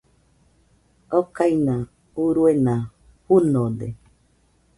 [1.19, 1.75] Okaina
[2.23, 2.75] uruena
[3.25, 3.87] fɨnode.